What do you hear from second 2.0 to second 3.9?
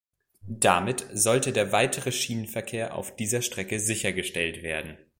Schienenverkehr auf dieser Strecke